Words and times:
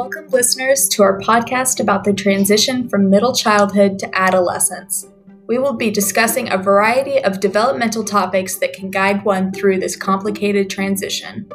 Welcome, 0.00 0.28
listeners, 0.30 0.88
to 0.92 1.02
our 1.02 1.20
podcast 1.20 1.78
about 1.78 2.04
the 2.04 2.14
transition 2.14 2.88
from 2.88 3.10
middle 3.10 3.34
childhood 3.34 3.98
to 3.98 4.18
adolescence. 4.18 5.04
We 5.46 5.58
will 5.58 5.74
be 5.74 5.90
discussing 5.90 6.50
a 6.50 6.56
variety 6.56 7.22
of 7.22 7.38
developmental 7.38 8.02
topics 8.02 8.56
that 8.60 8.72
can 8.72 8.90
guide 8.90 9.26
one 9.26 9.52
through 9.52 9.78
this 9.78 9.96
complicated 9.96 10.70
transition. 10.70 11.46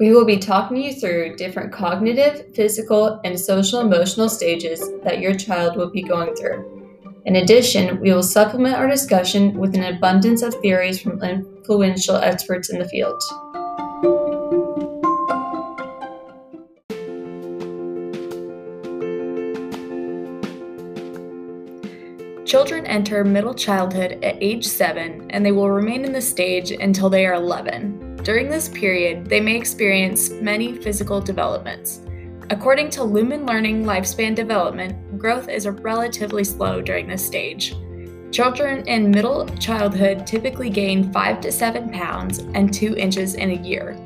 We 0.00 0.10
will 0.14 0.24
be 0.24 0.38
talking 0.38 0.78
you 0.78 0.94
through 0.94 1.36
different 1.36 1.70
cognitive, 1.70 2.46
physical, 2.54 3.20
and 3.24 3.38
social 3.38 3.80
emotional 3.80 4.30
stages 4.30 4.80
that 5.04 5.20
your 5.20 5.34
child 5.34 5.76
will 5.76 5.90
be 5.90 6.02
going 6.02 6.34
through. 6.34 6.64
In 7.26 7.36
addition, 7.36 8.00
we 8.00 8.10
will 8.10 8.22
supplement 8.22 8.76
our 8.76 8.88
discussion 8.88 9.52
with 9.58 9.74
an 9.74 9.84
abundance 9.84 10.40
of 10.40 10.54
theories 10.62 10.98
from 10.98 11.22
influential 11.22 12.16
experts 12.16 12.70
in 12.70 12.78
the 12.78 12.88
field. 12.88 13.22
Children 22.46 22.86
enter 22.86 23.24
middle 23.24 23.54
childhood 23.54 24.22
at 24.22 24.40
age 24.40 24.64
7 24.64 25.28
and 25.30 25.44
they 25.44 25.50
will 25.50 25.68
remain 25.68 26.04
in 26.04 26.12
this 26.12 26.28
stage 26.28 26.70
until 26.70 27.10
they 27.10 27.26
are 27.26 27.34
11. 27.34 28.20
During 28.22 28.48
this 28.48 28.68
period, 28.68 29.26
they 29.26 29.40
may 29.40 29.56
experience 29.56 30.30
many 30.30 30.76
physical 30.76 31.20
developments. 31.20 32.02
According 32.50 32.90
to 32.90 33.02
Lumen 33.02 33.46
Learning 33.46 33.84
Lifespan 33.84 34.36
Development, 34.36 35.18
growth 35.18 35.48
is 35.48 35.66
relatively 35.66 36.44
slow 36.44 36.80
during 36.80 37.08
this 37.08 37.26
stage. 37.26 37.74
Children 38.30 38.86
in 38.86 39.10
middle 39.10 39.46
childhood 39.58 40.24
typically 40.24 40.70
gain 40.70 41.12
5 41.12 41.40
to 41.40 41.50
7 41.50 41.90
pounds 41.90 42.38
and 42.54 42.72
2 42.72 42.94
inches 42.94 43.34
in 43.34 43.50
a 43.50 43.60
year. 43.60 43.96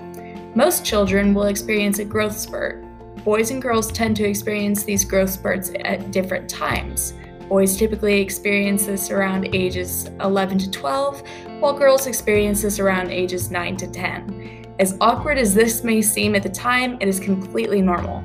Most 0.55 0.83
children 0.83 1.35
will 1.35 1.45
experience 1.45 1.99
a 1.99 2.07
growth 2.07 2.39
spurt. 2.39 2.83
Boys 3.23 3.51
and 3.51 3.61
girls 3.61 3.93
tend 3.93 4.17
to 4.17 4.25
experience 4.25 4.83
these 4.83 5.05
growth 5.05 5.29
spurts 5.29 5.73
at 5.85 6.11
different 6.11 6.49
times. 6.49 7.13
Boys 7.51 7.77
typically 7.77 8.21
experience 8.21 8.87
this 8.87 9.11
around 9.11 9.53
ages 9.57 10.09
11 10.21 10.57
to 10.59 10.71
12, 10.71 11.25
while 11.59 11.77
girls 11.77 12.07
experience 12.07 12.63
this 12.63 12.79
around 12.79 13.11
ages 13.11 13.51
9 13.51 13.77
to 13.79 13.89
10. 13.89 14.73
As 14.79 14.97
awkward 15.01 15.37
as 15.37 15.53
this 15.53 15.83
may 15.83 16.01
seem 16.01 16.37
at 16.37 16.45
the 16.45 16.49
time, 16.49 16.97
it 17.01 17.09
is 17.09 17.19
completely 17.19 17.83
normal. 17.83 18.23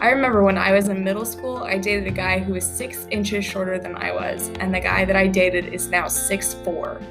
I 0.00 0.10
remember 0.10 0.44
when 0.44 0.56
I 0.56 0.70
was 0.70 0.86
in 0.86 1.02
middle 1.02 1.24
school, 1.24 1.56
I 1.56 1.76
dated 1.76 2.06
a 2.06 2.12
guy 2.12 2.38
who 2.38 2.52
was 2.52 2.64
6 2.64 3.08
inches 3.10 3.44
shorter 3.44 3.80
than 3.80 3.96
I 3.96 4.12
was, 4.12 4.52
and 4.60 4.72
the 4.72 4.78
guy 4.78 5.04
that 5.04 5.16
I 5.16 5.26
dated 5.26 5.74
is 5.74 5.88
now 5.88 6.04
6'4. 6.04 7.02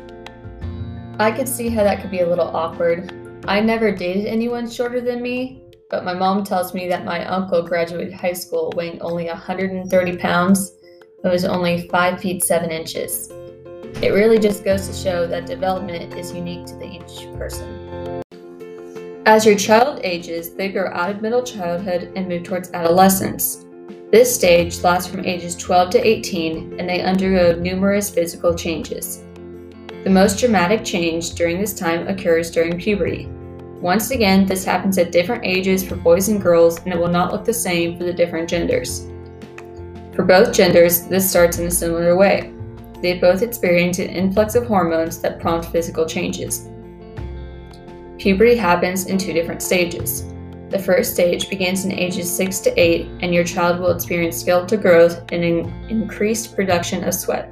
I 1.19 1.31
could 1.33 1.49
see 1.49 1.67
how 1.67 1.83
that 1.83 1.99
could 1.99 2.11
be 2.11 2.21
a 2.21 2.29
little 2.29 2.47
awkward. 2.47 3.11
I 3.45 3.59
never 3.59 3.91
dated 3.91 4.25
anyone 4.25 4.69
shorter 4.69 5.01
than 5.01 5.21
me, 5.21 5.63
but 5.89 6.05
my 6.05 6.13
mom 6.13 6.45
tells 6.45 6.73
me 6.73 6.87
that 6.87 7.03
my 7.03 7.25
uncle 7.25 7.61
graduated 7.61 8.13
high 8.13 8.31
school 8.31 8.71
weighing 8.77 9.01
only 9.01 9.25
130 9.25 10.15
pounds 10.15 10.76
but 11.23 11.31
was 11.31 11.45
only 11.45 11.87
5 11.89 12.19
feet 12.19 12.43
7 12.43 12.71
inches. 12.71 13.29
It 14.01 14.13
really 14.13 14.37
just 14.37 14.63
goes 14.63 14.87
to 14.87 14.93
show 14.93 15.25
that 15.27 15.47
development 15.47 16.13
is 16.13 16.31
unique 16.31 16.65
to 16.67 16.85
each 16.85 17.27
person. 17.37 18.23
As 19.25 19.45
your 19.45 19.57
child 19.57 19.99
ages, 20.03 20.53
they 20.53 20.69
grow 20.69 20.89
out 20.93 21.09
of 21.09 21.21
middle 21.21 21.43
childhood 21.43 22.11
and 22.15 22.29
move 22.29 22.43
towards 22.43 22.71
adolescence. 22.71 23.65
This 24.09 24.33
stage 24.33 24.81
lasts 24.83 25.09
from 25.09 25.25
ages 25.25 25.55
12 25.55 25.89
to 25.89 26.07
18 26.07 26.79
and 26.79 26.87
they 26.87 27.01
undergo 27.01 27.59
numerous 27.59 28.09
physical 28.09 28.55
changes. 28.55 29.23
The 30.05 30.09
most 30.09 30.39
dramatic 30.39 30.85
change 30.85 31.31
during 31.31 31.59
this 31.59 31.73
time 31.73 32.07
occurs 32.07 32.51
during 32.51 32.79
puberty. 32.79 33.27
Once 33.81 34.11
again, 34.11 34.45
this 34.45 34.63
happens 34.63 34.97
at 34.97 35.11
different 35.11 35.45
ages 35.45 35.85
for 35.85 35.97
boys 35.97 36.29
and 36.29 36.41
girls 36.41 36.79
and 36.79 36.93
it 36.93 36.97
will 36.97 37.09
not 37.09 37.33
look 37.33 37.43
the 37.43 37.53
same 37.53 37.97
for 37.97 38.05
the 38.05 38.13
different 38.13 38.49
genders. 38.49 39.07
For 40.17 40.23
both 40.23 40.51
genders, 40.51 41.03
this 41.03 41.29
starts 41.29 41.59
in 41.59 41.67
a 41.67 41.71
similar 41.71 42.17
way. 42.17 42.51
They 43.03 43.19
both 43.19 43.43
experience 43.43 43.99
an 43.99 44.09
influx 44.09 44.55
of 44.55 44.65
hormones 44.65 45.21
that 45.21 45.39
prompt 45.39 45.67
physical 45.67 46.07
changes. 46.07 46.67
Puberty 48.17 48.55
happens 48.55 49.05
in 49.05 49.19
two 49.19 49.31
different 49.31 49.61
stages. 49.61 50.25
The 50.71 50.79
first 50.79 51.13
stage 51.13 51.51
begins 51.51 51.85
in 51.85 51.91
ages 51.91 52.35
6 52.35 52.61
to 52.61 52.81
8, 52.81 53.07
and 53.21 53.31
your 53.31 53.43
child 53.43 53.79
will 53.79 53.91
experience 53.91 54.37
skeletal 54.37 54.79
growth 54.79 55.23
and 55.31 55.43
an 55.43 55.87
increased 55.87 56.55
production 56.55 57.03
of 57.03 57.13
sweat. 57.13 57.51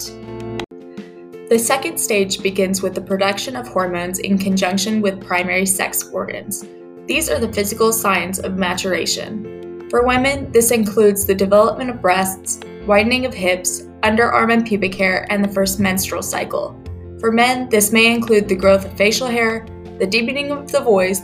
The 1.52 1.60
second 1.60 2.00
stage 2.00 2.42
begins 2.42 2.82
with 2.82 2.96
the 2.96 3.02
production 3.02 3.56
of 3.56 3.68
hormones 3.68 4.18
in 4.18 4.40
conjunction 4.40 5.02
with 5.02 5.24
primary 5.24 5.68
sex 5.68 6.10
organs. 6.12 6.66
These 7.06 7.30
are 7.30 7.38
the 7.38 7.54
physical 7.54 7.94
signs 7.94 8.40
of 8.40 8.58
maturation. 8.58 9.56
For 9.90 10.06
women, 10.06 10.52
this 10.52 10.72
includes 10.72 11.26
the 11.26 11.36
development 11.36 11.90
of 11.90 12.02
breasts, 12.02 12.60
widening 12.86 13.26
of 13.26 13.34
hips, 13.34 13.84
underarm 14.02 14.52
and 14.52 14.66
pubic 14.66 14.96
hair, 14.96 15.28
and 15.30 15.44
the 15.44 15.52
first 15.52 15.80
menstrual 15.80 16.24
cycle. 16.24 16.80
For 17.20 17.32
men, 17.32 17.70
this 17.70 17.92
may 17.92 18.14
include 18.14 18.48
the 18.48 18.56
growth 18.56 18.86
of 18.86 18.98
facial 18.98 19.28
hair, 19.28 19.66
the 20.00 20.08
deepening 20.08 20.52
of 20.52 20.72
the 20.72 20.82
voice, 20.82 21.22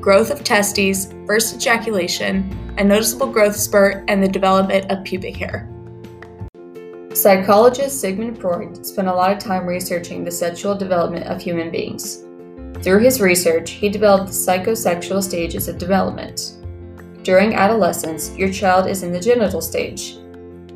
growth 0.00 0.30
of 0.30 0.44
testes, 0.44 1.12
first 1.26 1.54
ejaculation, 1.54 2.74
a 2.78 2.84
noticeable 2.84 3.30
growth 3.30 3.56
spurt, 3.56 4.04
and 4.08 4.22
the 4.22 4.28
development 4.28 4.90
of 4.90 5.04
pubic 5.04 5.36
hair. 5.36 5.68
Psychologist 7.12 8.00
Sigmund 8.00 8.40
Freud 8.40 8.86
spent 8.86 9.08
a 9.08 9.14
lot 9.14 9.32
of 9.32 9.38
time 9.38 9.66
researching 9.66 10.24
the 10.24 10.30
sexual 10.30 10.76
development 10.76 11.26
of 11.26 11.40
human 11.40 11.70
beings. 11.70 12.24
Through 12.82 13.00
his 13.00 13.20
research, 13.20 13.72
he 13.72 13.88
developed 13.88 14.28
the 14.28 14.32
psychosexual 14.32 15.22
stages 15.22 15.68
of 15.68 15.76
development. 15.76 16.59
During 17.22 17.54
adolescence, 17.54 18.34
your 18.34 18.50
child 18.50 18.86
is 18.86 19.02
in 19.02 19.12
the 19.12 19.20
genital 19.20 19.60
stage. 19.60 20.16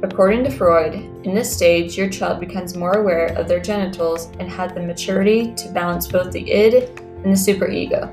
According 0.02 0.44
to 0.44 0.50
Freud, 0.50 0.94
in 1.24 1.34
this 1.34 1.50
stage, 1.50 1.96
your 1.96 2.10
child 2.10 2.38
becomes 2.38 2.76
more 2.76 2.98
aware 2.98 3.28
of 3.38 3.48
their 3.48 3.60
genitals 3.60 4.26
and 4.38 4.50
has 4.50 4.72
the 4.74 4.80
maturity 4.80 5.54
to 5.54 5.70
balance 5.70 6.06
both 6.06 6.32
the 6.32 6.52
id 6.52 6.90
and 7.24 7.24
the 7.24 7.30
superego. 7.30 8.10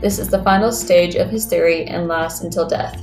This 0.00 0.18
is 0.18 0.28
the 0.28 0.42
final 0.42 0.72
stage 0.72 1.14
of 1.14 1.30
his 1.30 1.46
theory 1.46 1.84
and 1.84 2.08
lasts 2.08 2.40
until 2.42 2.66
death. 2.66 3.00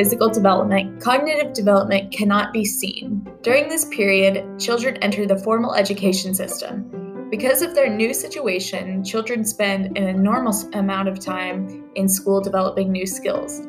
Physical 0.00 0.30
development, 0.30 0.98
cognitive 0.98 1.52
development 1.52 2.10
cannot 2.10 2.54
be 2.54 2.64
seen. 2.64 3.20
During 3.42 3.68
this 3.68 3.84
period, 3.84 4.58
children 4.58 4.96
enter 5.02 5.26
the 5.26 5.36
formal 5.36 5.74
education 5.74 6.32
system. 6.34 7.28
Because 7.30 7.60
of 7.60 7.74
their 7.74 7.94
new 7.94 8.14
situation, 8.14 9.04
children 9.04 9.44
spend 9.44 9.98
an 9.98 10.04
enormous 10.04 10.64
amount 10.72 11.08
of 11.08 11.20
time 11.20 11.84
in 11.96 12.08
school 12.08 12.40
developing 12.40 12.90
new 12.90 13.04
skills. 13.04 13.60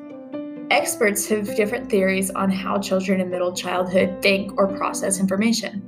Experts 0.69 1.27
have 1.27 1.53
different 1.57 1.89
theories 1.89 2.31
on 2.31 2.49
how 2.49 2.79
children 2.79 3.19
in 3.19 3.29
middle 3.29 3.53
childhood 3.53 4.21
think 4.21 4.57
or 4.57 4.69
process 4.77 5.19
information. 5.19 5.81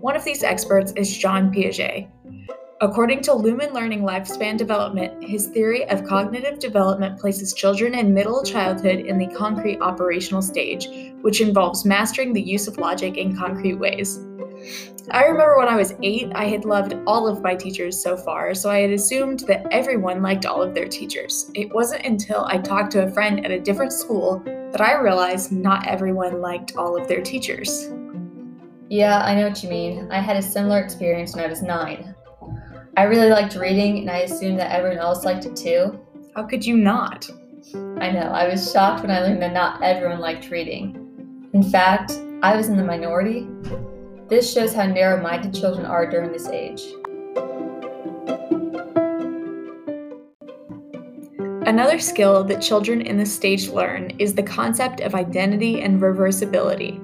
One 0.00 0.14
of 0.14 0.22
these 0.22 0.44
experts 0.44 0.92
is 0.92 1.18
Jean 1.18 1.50
Piaget. 1.50 2.08
According 2.80 3.22
to 3.22 3.34
Lumen 3.34 3.74
Learning 3.74 4.02
Lifespan 4.02 4.56
Development, 4.56 5.20
his 5.20 5.48
theory 5.48 5.88
of 5.88 6.04
cognitive 6.04 6.60
development 6.60 7.18
places 7.18 7.52
children 7.52 7.92
in 7.92 8.14
middle 8.14 8.44
childhood 8.44 9.00
in 9.00 9.18
the 9.18 9.26
concrete 9.34 9.80
operational 9.80 10.42
stage, 10.42 10.88
which 11.22 11.40
involves 11.40 11.84
mastering 11.84 12.32
the 12.32 12.40
use 12.40 12.68
of 12.68 12.78
logic 12.78 13.16
in 13.16 13.36
concrete 13.36 13.74
ways. 13.74 14.20
I 15.10 15.24
remember 15.24 15.58
when 15.58 15.66
I 15.66 15.74
was 15.74 15.96
eight, 16.04 16.30
I 16.36 16.44
had 16.44 16.64
loved 16.64 16.94
all 17.04 17.26
of 17.26 17.42
my 17.42 17.56
teachers 17.56 18.00
so 18.00 18.16
far, 18.16 18.54
so 18.54 18.70
I 18.70 18.78
had 18.78 18.90
assumed 18.90 19.40
that 19.48 19.66
everyone 19.72 20.22
liked 20.22 20.46
all 20.46 20.62
of 20.62 20.72
their 20.72 20.86
teachers. 20.86 21.50
It 21.54 21.74
wasn't 21.74 22.06
until 22.06 22.44
I 22.44 22.58
talked 22.58 22.92
to 22.92 23.06
a 23.06 23.10
friend 23.10 23.44
at 23.44 23.50
a 23.50 23.58
different 23.58 23.92
school 23.92 24.40
that 24.44 24.80
I 24.80 25.00
realized 25.00 25.50
not 25.50 25.88
everyone 25.88 26.40
liked 26.40 26.76
all 26.76 26.96
of 26.96 27.08
their 27.08 27.22
teachers. 27.22 27.90
Yeah, 28.88 29.20
I 29.24 29.34
know 29.34 29.48
what 29.48 29.64
you 29.64 29.68
mean. 29.68 30.08
I 30.12 30.20
had 30.20 30.36
a 30.36 30.42
similar 30.42 30.78
experience 30.78 31.34
when 31.34 31.44
I 31.44 31.48
was 31.48 31.60
nine. 31.60 32.14
I 32.98 33.04
really 33.04 33.30
liked 33.30 33.54
reading, 33.54 33.98
and 33.98 34.10
I 34.10 34.22
assumed 34.22 34.58
that 34.58 34.72
everyone 34.72 34.98
else 34.98 35.24
liked 35.24 35.46
it 35.46 35.54
too. 35.54 36.00
How 36.34 36.42
could 36.42 36.66
you 36.66 36.76
not? 36.76 37.30
I 38.00 38.10
know, 38.10 38.32
I 38.34 38.48
was 38.48 38.72
shocked 38.72 39.02
when 39.02 39.12
I 39.12 39.20
learned 39.20 39.40
that 39.40 39.52
not 39.52 39.80
everyone 39.84 40.18
liked 40.18 40.50
reading. 40.50 41.48
In 41.52 41.62
fact, 41.62 42.20
I 42.42 42.56
was 42.56 42.66
in 42.66 42.76
the 42.76 42.82
minority. 42.82 43.46
This 44.26 44.52
shows 44.52 44.74
how 44.74 44.86
narrow 44.86 45.22
minded 45.22 45.54
children 45.54 45.86
are 45.86 46.10
during 46.10 46.32
this 46.32 46.48
age. 46.48 46.82
Another 51.68 52.00
skill 52.00 52.42
that 52.42 52.60
children 52.60 53.00
in 53.00 53.16
this 53.16 53.32
stage 53.32 53.68
learn 53.68 54.10
is 54.18 54.34
the 54.34 54.42
concept 54.42 54.98
of 55.02 55.14
identity 55.14 55.82
and 55.82 56.02
reversibility. 56.02 56.98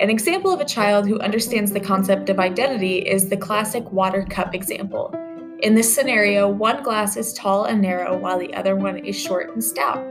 An 0.00 0.10
example 0.10 0.52
of 0.52 0.60
a 0.60 0.64
child 0.64 1.08
who 1.08 1.18
understands 1.18 1.72
the 1.72 1.80
concept 1.80 2.28
of 2.28 2.38
identity 2.38 2.98
is 2.98 3.28
the 3.28 3.36
classic 3.36 3.90
water 3.90 4.24
cup 4.30 4.54
example. 4.54 5.12
In 5.62 5.74
this 5.74 5.94
scenario, 5.94 6.48
one 6.48 6.82
glass 6.82 7.18
is 7.18 7.34
tall 7.34 7.64
and 7.64 7.82
narrow 7.82 8.16
while 8.16 8.38
the 8.38 8.54
other 8.54 8.76
one 8.76 8.96
is 9.04 9.20
short 9.20 9.50
and 9.50 9.62
stout. 9.62 10.02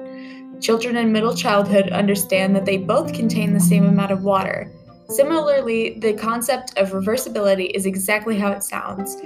Children 0.62 0.96
in 0.98 1.12
middle 1.12 1.34
childhood 1.34 1.90
understand 1.90 2.56
that 2.56 2.66
they 2.66 2.78
both 2.78 3.14
contain 3.14 3.54
the 3.54 3.60
same 3.60 3.86
amount 3.86 4.12
of 4.12 4.24
water. 4.24 4.72
Similarly, 5.08 5.98
the 6.00 6.14
concept 6.14 6.78
of 6.78 6.92
reversibility 6.92 7.72
is 7.74 7.88
exactly 7.88 8.38
how 8.38 8.52
it 8.52 8.62
sounds. 8.62 9.18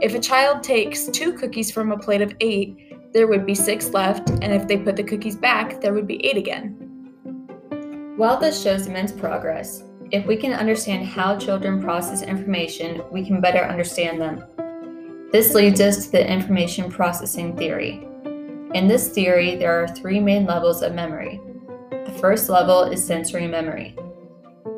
If 0.00 0.14
a 0.14 0.20
child 0.20 0.62
takes 0.62 1.06
two 1.06 1.32
cookies 1.32 1.72
from 1.72 1.90
a 1.90 1.98
plate 1.98 2.22
of 2.22 2.36
eight, 2.38 3.12
there 3.12 3.26
would 3.26 3.44
be 3.44 3.54
six 3.56 3.90
left, 3.90 4.30
and 4.30 4.52
if 4.52 4.68
they 4.68 4.76
put 4.76 4.94
the 4.94 5.02
cookies 5.02 5.34
back, 5.34 5.80
there 5.80 5.92
would 5.92 6.06
be 6.06 6.24
eight 6.24 6.36
again. 6.36 6.76
While 8.16 8.38
this 8.38 8.62
shows 8.62 8.86
immense 8.86 9.10
progress, 9.10 9.82
if 10.12 10.24
we 10.24 10.36
can 10.36 10.52
understand 10.52 11.04
how 11.04 11.36
children 11.36 11.82
process 11.82 12.22
information, 12.22 13.02
we 13.10 13.26
can 13.26 13.40
better 13.40 13.64
understand 13.64 14.20
them. 14.20 14.44
This 15.34 15.52
leads 15.52 15.80
us 15.80 16.04
to 16.04 16.12
the 16.12 16.32
information 16.32 16.88
processing 16.88 17.56
theory. 17.56 18.06
In 18.72 18.86
this 18.86 19.08
theory, 19.08 19.56
there 19.56 19.82
are 19.82 19.88
three 19.88 20.20
main 20.20 20.46
levels 20.46 20.80
of 20.80 20.94
memory. 20.94 21.40
The 21.90 22.16
first 22.20 22.48
level 22.48 22.84
is 22.84 23.04
sensory 23.04 23.48
memory. 23.48 23.96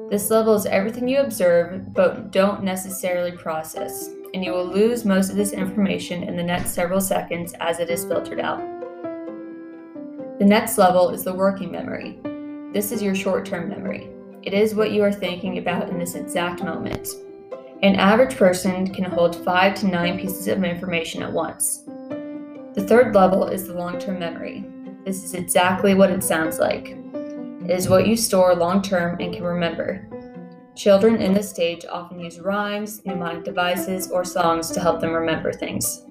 This 0.08 0.31
level 0.31 0.55
is 0.55 0.64
everything 0.64 1.08
you 1.08 1.19
observe 1.19 1.93
but 1.93 2.31
don't 2.31 2.64
necessarily 2.64 3.32
process, 3.32 4.08
and 4.32 4.43
you 4.43 4.53
will 4.53 4.64
lose 4.64 5.05
most 5.05 5.29
of 5.29 5.37
this 5.37 5.53
information 5.53 6.23
in 6.23 6.38
the 6.38 6.43
next 6.43 6.70
several 6.70 7.02
seconds 7.02 7.52
as 7.61 7.79
it 7.79 7.91
is 7.91 8.06
filtered 8.06 8.41
out. 8.41 8.61
The 10.38 10.47
next 10.47 10.79
level 10.79 11.11
is 11.11 11.23
the 11.23 11.35
working 11.35 11.70
memory. 11.70 12.19
This 12.73 12.93
is 12.93 13.02
your 13.02 13.14
short 13.14 13.44
term 13.44 13.69
memory. 13.69 14.09
It 14.43 14.55
is 14.55 14.75
what 14.75 14.93
you 14.93 15.02
are 15.02 15.12
thinking 15.12 15.59
about 15.59 15.91
in 15.91 15.99
this 15.99 16.14
exact 16.14 16.62
moment. 16.64 17.09
An 17.87 17.94
average 17.94 18.37
person 18.37 18.93
can 18.93 19.05
hold 19.05 19.44
five 19.44 19.77
to 19.77 19.87
nine 19.87 20.19
pieces 20.19 20.49
of 20.49 20.65
information 20.65 21.23
at 21.23 21.33
once. 21.33 21.85
The 22.75 22.85
third 22.85 23.15
level 23.15 23.47
is 23.47 23.69
the 23.69 23.75
long 23.75 24.00
term 24.00 24.19
memory. 24.19 24.67
This 25.05 25.23
is 25.23 25.35
exactly 25.35 25.94
what 25.94 26.11
it 26.11 26.25
sounds 26.25 26.59
like. 26.59 26.97
It 27.15 27.71
is 27.71 27.88
what 27.88 28.09
you 28.09 28.17
store 28.17 28.56
long 28.56 28.83
term 28.83 29.21
and 29.21 29.33
can 29.33 29.44
remember. 29.44 30.05
Children 30.75 31.23
in 31.23 31.33
this 31.33 31.49
stage 31.49 31.85
often 31.88 32.19
use 32.19 32.41
rhymes, 32.41 33.05
mnemonic 33.05 33.44
devices, 33.44 34.11
or 34.11 34.25
songs 34.25 34.73
to 34.73 34.81
help 34.81 35.00
them 35.00 35.12
remember 35.12 35.53
things. 35.53 36.03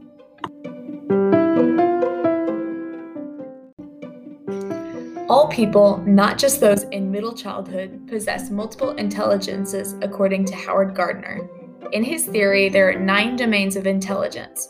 All 5.28 5.50
people, 5.50 5.98
not 6.08 6.38
just 6.38 6.62
those 6.62 6.84
in 6.84 7.12
middle 7.12 7.34
childhood, 7.34 8.08
possess 8.08 8.50
multiple 8.50 8.92
intelligences, 8.92 9.96
according 10.02 10.46
to 10.46 10.56
Howard 10.56 10.96
Gardner. 10.96 11.50
In 11.92 12.04
his 12.04 12.26
theory, 12.26 12.70
there 12.70 12.90
are 12.90 13.00
nine 13.00 13.36
domains 13.36 13.76
of 13.76 13.86
intelligence. 13.86 14.70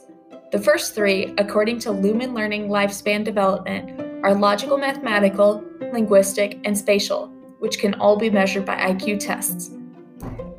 The 0.51 0.59
first 0.59 0.93
three, 0.93 1.33
according 1.37 1.79
to 1.79 1.91
Lumen 1.91 2.33
Learning 2.33 2.67
Lifespan 2.67 3.23
Development, 3.23 4.23
are 4.23 4.35
logical 4.35 4.77
mathematical, 4.77 5.63
linguistic, 5.93 6.59
and 6.65 6.77
spatial, 6.77 7.27
which 7.59 7.79
can 7.79 7.93
all 7.95 8.17
be 8.17 8.29
measured 8.29 8.65
by 8.65 8.75
IQ 8.75 9.19
tests. 9.19 9.71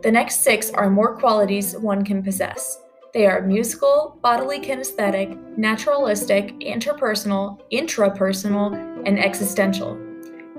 The 0.02 0.10
next 0.10 0.42
six 0.42 0.70
are 0.70 0.90
more 0.90 1.16
qualities 1.16 1.76
one 1.76 2.04
can 2.04 2.22
possess. 2.22 2.78
They 3.12 3.26
are 3.26 3.42
musical, 3.42 4.18
bodily 4.22 4.60
kinesthetic, 4.60 5.56
naturalistic, 5.56 6.58
interpersonal, 6.60 7.60
intrapersonal, 7.72 9.02
and 9.06 9.18
existential. 9.18 9.98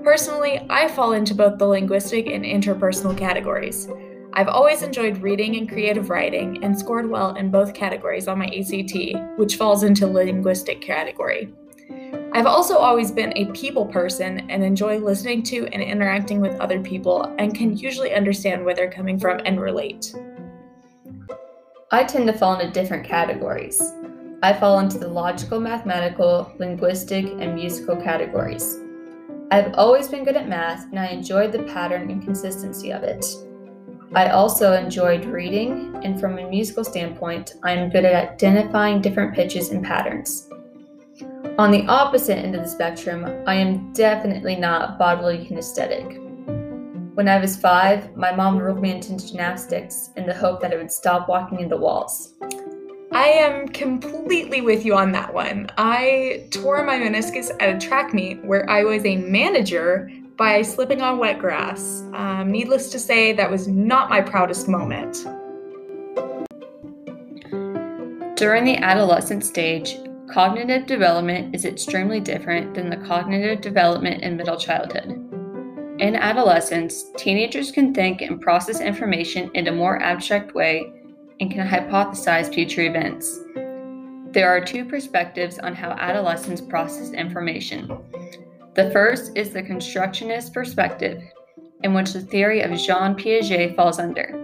Personally, 0.02 0.64
I 0.70 0.88
fall 0.88 1.12
into 1.12 1.34
both 1.34 1.58
the 1.58 1.66
linguistic 1.66 2.26
and 2.26 2.44
interpersonal 2.44 3.16
categories. 3.16 3.88
I've 4.34 4.48
always 4.48 4.82
enjoyed 4.82 5.18
reading 5.18 5.56
and 5.56 5.68
creative 5.68 6.10
writing 6.10 6.62
and 6.62 6.78
scored 6.78 7.08
well 7.08 7.34
in 7.34 7.50
both 7.50 7.74
categories 7.74 8.28
on 8.28 8.38
my 8.38 8.46
ACT, 8.46 9.38
which 9.38 9.56
falls 9.56 9.82
into 9.82 10.06
linguistic 10.06 10.80
category. 10.80 11.52
I've 12.32 12.46
also 12.46 12.76
always 12.76 13.10
been 13.10 13.32
a 13.36 13.50
people 13.52 13.86
person 13.86 14.48
and 14.50 14.62
enjoy 14.62 14.98
listening 14.98 15.42
to 15.44 15.66
and 15.72 15.82
interacting 15.82 16.40
with 16.40 16.60
other 16.60 16.80
people 16.80 17.34
and 17.38 17.54
can 17.54 17.76
usually 17.76 18.12
understand 18.12 18.64
where 18.64 18.74
they're 18.74 18.90
coming 18.90 19.18
from 19.18 19.40
and 19.44 19.60
relate. 19.60 20.14
I 21.90 22.04
tend 22.04 22.26
to 22.26 22.34
fall 22.34 22.60
into 22.60 22.70
different 22.70 23.06
categories. 23.06 23.82
I 24.42 24.52
fall 24.52 24.78
into 24.78 24.98
the 24.98 25.08
logical, 25.08 25.58
mathematical, 25.58 26.52
linguistic, 26.58 27.24
and 27.24 27.54
musical 27.54 27.96
categories. 27.96 28.78
I've 29.50 29.72
always 29.74 30.06
been 30.06 30.24
good 30.24 30.36
at 30.36 30.48
math 30.48 30.84
and 30.90 30.98
I 30.98 31.06
enjoyed 31.06 31.50
the 31.50 31.62
pattern 31.62 32.10
and 32.10 32.22
consistency 32.22 32.92
of 32.92 33.02
it. 33.02 33.24
I 34.14 34.30
also 34.30 34.72
enjoyed 34.72 35.26
reading, 35.26 35.94
and 36.02 36.18
from 36.18 36.38
a 36.38 36.48
musical 36.48 36.82
standpoint, 36.82 37.56
I 37.62 37.72
am 37.72 37.90
good 37.90 38.06
at 38.06 38.32
identifying 38.32 39.02
different 39.02 39.34
pitches 39.34 39.68
and 39.68 39.84
patterns. 39.84 40.48
On 41.58 41.70
the 41.70 41.86
opposite 41.88 42.38
end 42.38 42.54
of 42.54 42.62
the 42.62 42.68
spectrum, 42.68 43.26
I 43.46 43.54
am 43.54 43.92
definitely 43.92 44.56
not 44.56 44.98
bodily 44.98 45.46
kinesthetic. 45.46 46.24
When 47.14 47.28
I 47.28 47.38
was 47.38 47.56
five, 47.56 48.16
my 48.16 48.32
mom 48.34 48.58
rolled 48.58 48.80
me 48.80 48.92
into 48.92 49.18
gymnastics 49.18 50.10
in 50.16 50.24
the 50.24 50.34
hope 50.34 50.62
that 50.62 50.72
I 50.72 50.76
would 50.76 50.92
stop 50.92 51.28
walking 51.28 51.60
into 51.60 51.76
walls. 51.76 52.34
I 53.12 53.28
am 53.28 53.68
completely 53.68 54.60
with 54.62 54.86
you 54.86 54.94
on 54.94 55.12
that 55.12 55.34
one. 55.34 55.68
I 55.76 56.46
tore 56.50 56.84
my 56.84 56.98
meniscus 56.98 57.50
at 57.60 57.74
a 57.74 57.78
track 57.78 58.14
meet 58.14 58.42
where 58.44 58.68
I 58.70 58.84
was 58.84 59.04
a 59.04 59.16
manager 59.16 60.10
by 60.38 60.62
slipping 60.62 61.02
on 61.02 61.18
wet 61.18 61.40
grass. 61.40 62.04
Um, 62.14 62.52
needless 62.52 62.90
to 62.90 62.98
say, 62.98 63.32
that 63.32 63.50
was 63.50 63.66
not 63.66 64.08
my 64.08 64.20
proudest 64.20 64.68
moment. 64.68 65.26
During 68.36 68.64
the 68.64 68.76
adolescent 68.76 69.44
stage, 69.44 69.98
cognitive 70.32 70.86
development 70.86 71.56
is 71.56 71.64
extremely 71.64 72.20
different 72.20 72.72
than 72.72 72.88
the 72.88 72.96
cognitive 72.98 73.60
development 73.60 74.22
in 74.22 74.36
middle 74.36 74.56
childhood. 74.56 75.10
In 75.98 76.14
adolescence, 76.14 77.06
teenagers 77.16 77.72
can 77.72 77.92
think 77.92 78.22
and 78.22 78.40
process 78.40 78.80
information 78.80 79.50
in 79.54 79.66
a 79.66 79.72
more 79.72 80.00
abstract 80.00 80.54
way 80.54 80.92
and 81.40 81.50
can 81.50 81.66
hypothesize 81.66 82.54
future 82.54 82.82
events. 82.82 83.40
There 84.30 84.48
are 84.48 84.64
two 84.64 84.84
perspectives 84.84 85.58
on 85.58 85.74
how 85.74 85.90
adolescents 85.98 86.60
process 86.60 87.10
information. 87.10 87.88
The 88.78 88.92
first 88.92 89.32
is 89.34 89.50
the 89.50 89.60
constructionist 89.60 90.54
perspective, 90.54 91.20
in 91.82 91.94
which 91.94 92.12
the 92.12 92.20
theory 92.20 92.60
of 92.60 92.70
Jean 92.78 93.16
Piaget 93.16 93.74
falls 93.74 93.98
under. 93.98 94.40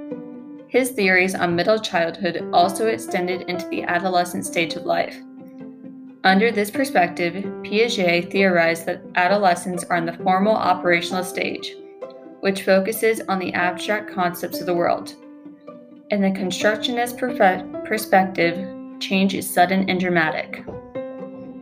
His 0.66 0.90
theories 0.90 1.36
on 1.36 1.54
middle 1.54 1.78
childhood 1.78 2.44
also 2.52 2.88
extended 2.88 3.42
into 3.42 3.68
the 3.68 3.84
adolescent 3.84 4.44
stage 4.44 4.74
of 4.74 4.86
life. 4.86 5.16
Under 6.24 6.50
this 6.50 6.68
perspective, 6.68 7.44
Piaget 7.62 8.32
theorized 8.32 8.86
that 8.86 9.04
adolescents 9.14 9.84
are 9.84 9.98
in 9.98 10.04
the 10.04 10.18
formal 10.24 10.56
operational 10.56 11.22
stage, 11.22 11.76
which 12.40 12.64
focuses 12.64 13.20
on 13.28 13.38
the 13.38 13.52
abstract 13.52 14.12
concepts 14.12 14.58
of 14.58 14.66
the 14.66 14.74
world. 14.74 15.14
In 16.10 16.20
the 16.20 16.32
constructionist 16.32 17.18
perspective, 17.18 18.98
change 18.98 19.32
is 19.32 19.48
sudden 19.48 19.88
and 19.88 20.00
dramatic. 20.00 20.64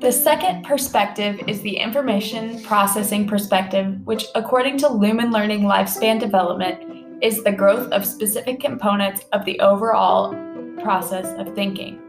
The 0.03 0.11
second 0.11 0.65
perspective 0.65 1.41
is 1.47 1.63
the 1.63 1.77
information 1.77 2.61
processing 2.65 3.25
perspective, 3.29 4.01
which, 4.03 4.27
according 4.35 4.79
to 4.79 4.89
Lumen 4.89 5.31
Learning 5.31 5.61
Lifespan 5.61 6.19
Development, 6.19 7.23
is 7.23 7.45
the 7.45 7.53
growth 7.53 7.89
of 7.93 8.05
specific 8.05 8.59
components 8.59 9.25
of 9.33 9.45
the 9.45 9.61
overall 9.61 10.35
process 10.83 11.27
of 11.39 11.55
thinking. 11.55 12.01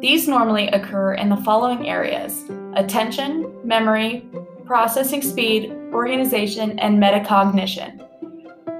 These 0.00 0.26
normally 0.26 0.66
occur 0.70 1.14
in 1.14 1.28
the 1.28 1.36
following 1.36 1.88
areas 1.88 2.42
attention, 2.74 3.56
memory, 3.62 4.28
processing 4.64 5.22
speed, 5.22 5.70
organization, 5.92 6.76
and 6.80 7.00
metacognition. 7.00 8.04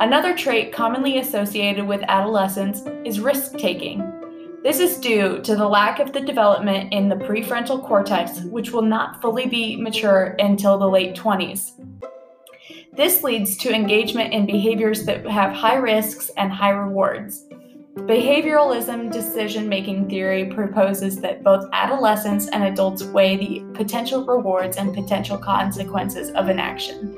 Another 0.01 0.37
trait 0.37 0.73
commonly 0.73 1.19
associated 1.19 1.87
with 1.87 2.03
adolescence 2.09 2.83
is 3.05 3.21
risk 3.21 3.57
taking. 3.57 4.18
This 4.63 4.81
is 4.81 4.99
due 4.99 5.41
to 5.43 5.55
the 5.55 5.69
lack 5.69 6.01
of 6.01 6.13
the 6.13 6.21
development 6.21 6.93
in 6.93 7.09
the 7.09 7.15
prefrontal 7.15 7.87
cortex, 7.87 8.41
which 8.43 8.73
will 8.73 8.83
not 8.83 9.23
fully 9.23 9.47
be 9.47 9.77
mature 9.77 10.35
until 10.41 10.77
the 10.77 10.89
late 10.89 11.15
20s. 11.15 11.73
This 12.93 13.23
leads 13.23 13.57
to 13.59 13.73
engagement 13.73 14.35
in 14.35 14.47
behaviors 14.47 15.05
that 15.05 15.25
have 15.29 15.55
high 15.55 15.77
risks 15.77 16.31
and 16.37 16.51
high 16.51 16.71
rewards. 16.71 17.47
Behavioralism 17.95 19.13
decision 19.13 19.69
making 19.69 20.09
theory 20.09 20.47
proposes 20.47 21.21
that 21.21 21.45
both 21.45 21.69
adolescents 21.73 22.49
and 22.49 22.65
adults 22.65 23.05
weigh 23.05 23.37
the 23.37 23.65
potential 23.75 24.27
rewards 24.27 24.77
and 24.77 24.93
potential 24.93 25.39
consequences 25.39 26.31
of 26.31 26.49
an 26.49 26.59
action. 26.59 27.17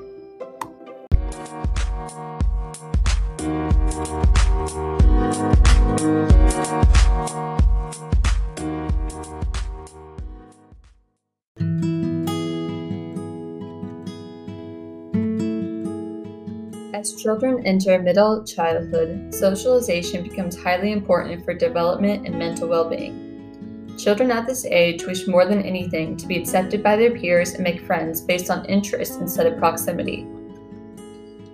As 17.00 17.14
children 17.14 17.66
enter 17.66 17.99
middle 17.99 18.45
childhood, 18.45 19.35
socialization 19.35 20.23
becomes 20.23 20.62
highly 20.62 20.92
important 20.92 21.42
for 21.47 21.54
development 21.54 22.26
and 22.26 22.38
mental 22.38 22.69
well 22.69 22.90
being. 22.90 23.95
Children 23.97 24.30
at 24.30 24.47
this 24.47 24.66
age 24.66 25.07
wish 25.07 25.26
more 25.26 25.47
than 25.47 25.62
anything 25.62 26.14
to 26.19 26.26
be 26.26 26.37
accepted 26.37 26.83
by 26.83 26.97
their 26.97 27.12
peers 27.12 27.54
and 27.54 27.64
make 27.64 27.87
friends 27.87 28.21
based 28.21 28.50
on 28.50 28.66
interest 28.66 29.19
instead 29.19 29.47
of 29.47 29.59
proximity. 29.59 30.26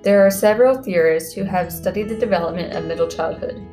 There 0.03 0.27
are 0.27 0.33
several 0.33 0.83
theorists 0.83 1.33
who 1.33 1.45
have 1.45 1.73
studied 1.73 2.09
the 2.09 2.19
development 2.19 2.73
of 2.73 2.85
middle 2.85 3.07
childhood. 3.07 3.65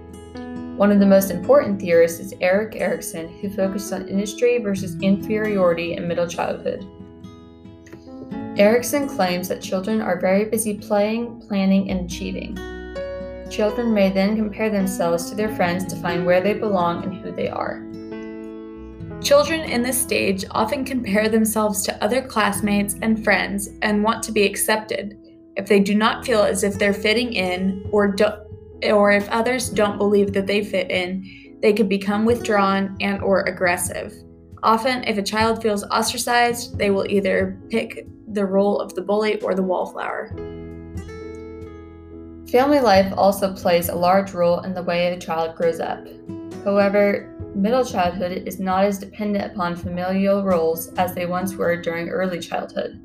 One 0.78 0.92
of 0.92 1.00
the 1.00 1.08
most 1.08 1.32
important 1.32 1.82
theorists 1.82 2.20
is 2.20 2.36
Erik 2.40 2.76
Erikson, 2.76 3.30
who 3.40 3.50
focused 3.50 3.92
on 3.92 4.08
industry 4.08 4.60
versus 4.60 5.02
inferiority 5.02 5.94
in 5.94 6.08
middle 6.08 6.28
childhood. 6.28 6.86
Erikson 8.58 9.08
claims 9.08 9.48
that 9.48 9.64
children 9.64 10.00
are 10.00 10.20
very 10.20 10.46
busy 10.46 10.78
playing, 10.78 11.42
planning, 11.48 11.90
and 11.90 12.06
achieving. 12.06 12.56
Children 13.50 13.94
may 13.94 14.12
then 14.12 14.36
compare 14.36 14.70
themselves 14.70 15.28
to 15.30 15.36
their 15.36 15.56
friends 15.56 15.86
to 15.86 15.96
find 15.96 16.24
where 16.24 16.40
they 16.40 16.54
belong 16.54 17.04
and 17.04 17.16
who 17.16 17.32
they 17.32 17.50
are. 17.50 17.82
Children 19.24 19.62
in 19.62 19.82
this 19.82 20.00
stage 20.00 20.46
often 20.52 20.86
compare 20.86 21.30
themselves 21.30 21.82
to 21.84 22.04
other 22.04 22.22
classmates 22.22 22.96
and 23.02 23.24
friends 23.24 23.70
and 23.82 24.04
want 24.04 24.22
to 24.24 24.32
be 24.32 24.44
accepted. 24.44 25.18
If 25.56 25.68
they 25.68 25.80
do 25.80 25.96
not 25.96 26.24
feel 26.24 26.44
as 26.44 26.64
if 26.64 26.78
they're 26.78 26.94
fitting 26.94 27.34
in 27.34 27.88
or 27.92 28.12
do, 28.12 28.28
or 28.84 29.12
if 29.12 29.28
others 29.30 29.70
don't 29.70 29.98
believe 29.98 30.32
that 30.34 30.46
they 30.46 30.64
fit 30.64 30.92
in, 30.92 31.58
they 31.62 31.74
could 31.74 31.90
become 31.90 32.24
withdrawn 32.24 32.98
and 33.02 33.24
or 33.24 33.42
aggressive. 33.44 34.14
Often, 34.64 35.04
if 35.04 35.18
a 35.18 35.24
child 35.24 35.62
feels 35.62 35.84
ostracized, 35.84 36.78
they 36.78 36.90
will 36.90 37.06
either 37.10 37.60
pick 37.70 38.08
the 38.30 38.46
role 38.46 38.80
of 38.80 38.96
the 38.96 39.02
bully 39.02 39.42
or 39.42 39.54
the 39.54 39.62
wallflower. 39.62 40.30
Family 42.50 42.80
life 42.80 43.14
also 43.18 43.54
plays 43.54 43.90
a 43.90 43.96
large 43.96 44.32
role 44.32 44.62
in 44.62 44.74
the 44.74 44.84
way 44.84 45.08
a 45.08 45.20
child 45.20 45.56
grows 45.58 45.82
up. 45.82 46.08
However, 46.64 47.36
middle 47.54 47.84
childhood 47.84 48.48
is 48.48 48.60
not 48.60 48.86
as 48.86 49.00
dependent 49.00 49.52
upon 49.52 49.76
familial 49.76 50.44
roles 50.44 50.94
as 50.94 51.14
they 51.14 51.26
once 51.26 51.56
were 51.56 51.76
during 51.76 52.08
early 52.08 52.40
childhood. 52.40 53.02